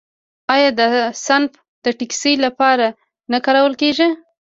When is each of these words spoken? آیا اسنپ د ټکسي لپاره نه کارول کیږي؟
آیا 0.53 0.69
اسنپ 1.11 1.51
د 1.83 1.85
ټکسي 1.99 2.33
لپاره 2.45 2.87
نه 3.31 3.37
کارول 3.45 3.73
کیږي؟ 3.81 4.07